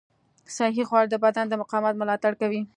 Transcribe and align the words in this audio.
صحي 0.57 0.83
خواړه 0.89 1.07
د 1.09 1.15
بدن 1.23 1.45
د 1.49 1.53
مقاومت 1.61 1.93
ملاتړ 1.97 2.33
کوي. 2.41 2.61